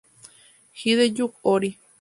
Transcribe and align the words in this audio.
Hideyuki 0.79 1.37
Hori 1.45 1.75